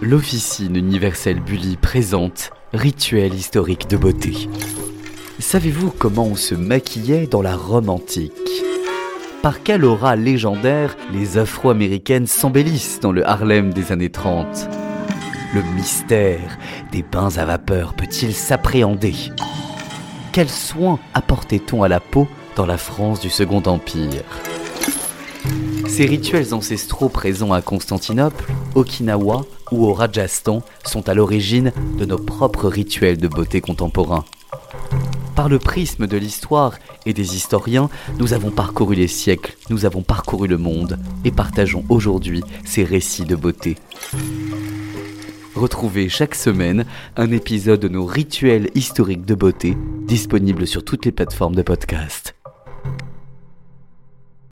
l'Officine 0.00 0.76
universelle 0.76 1.40
Bully 1.40 1.76
présente 1.76 2.50
Rituel 2.72 3.34
historique 3.34 3.88
de 3.88 3.96
beauté. 3.96 4.48
Savez-vous 5.40 5.90
comment 5.90 6.26
on 6.26 6.36
se 6.36 6.54
maquillait 6.54 7.26
dans 7.26 7.42
la 7.42 7.56
Rome 7.56 7.88
antique? 7.88 8.32
Par 9.42 9.62
quelle 9.62 9.84
aura 9.84 10.14
légendaire 10.14 10.96
les 11.12 11.38
Afro-Américaines 11.38 12.26
s'embellissent 12.26 13.00
dans 13.00 13.12
le 13.12 13.26
Harlem 13.26 13.72
des 13.72 13.90
années 13.90 14.10
30 14.10 14.68
Le 15.54 15.62
mystère 15.74 16.58
des 16.92 17.02
bains 17.02 17.36
à 17.36 17.44
vapeur 17.44 17.94
peut-il 17.94 18.34
s'appréhender? 18.34 19.14
Quels 20.32 20.48
soins 20.48 21.00
apportait-on 21.14 21.82
à 21.82 21.88
la 21.88 22.00
peau 22.00 22.28
dans 22.56 22.66
la 22.66 22.78
France 22.78 23.20
du 23.20 23.30
Second 23.30 23.62
Empire? 23.66 24.22
Ces 25.88 26.06
rituels 26.06 26.54
ancestraux 26.54 27.08
présents 27.08 27.52
à 27.52 27.62
Constantinople, 27.62 28.44
Okinawa 28.74 29.44
ou 29.70 29.86
au 29.86 29.92
Rajasthan 29.92 30.62
sont 30.84 31.08
à 31.08 31.14
l'origine 31.14 31.72
de 31.98 32.04
nos 32.04 32.18
propres 32.18 32.68
rituels 32.68 33.18
de 33.18 33.28
beauté 33.28 33.60
contemporains. 33.60 34.24
Par 35.34 35.48
le 35.48 35.58
prisme 35.58 36.06
de 36.06 36.16
l'histoire 36.16 36.78
et 37.06 37.12
des 37.12 37.36
historiens, 37.36 37.88
nous 38.18 38.32
avons 38.32 38.50
parcouru 38.50 38.96
les 38.96 39.06
siècles, 39.06 39.56
nous 39.70 39.84
avons 39.84 40.02
parcouru 40.02 40.48
le 40.48 40.58
monde 40.58 40.98
et 41.24 41.30
partageons 41.30 41.84
aujourd'hui 41.88 42.42
ces 42.64 42.82
récits 42.84 43.24
de 43.24 43.36
beauté. 43.36 43.76
Retrouvez 45.54 46.08
chaque 46.08 46.34
semaine 46.34 46.84
un 47.16 47.30
épisode 47.32 47.80
de 47.80 47.88
nos 47.88 48.04
rituels 48.04 48.70
historiques 48.74 49.24
de 49.24 49.34
beauté 49.34 49.76
disponibles 50.06 50.66
sur 50.66 50.84
toutes 50.84 51.04
les 51.04 51.12
plateformes 51.12 51.54
de 51.54 51.62
podcast. 51.62 52.27